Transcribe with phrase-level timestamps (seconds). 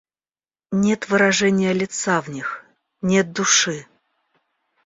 [0.71, 2.65] Нет выражения лица в них,
[3.03, 3.85] нет души.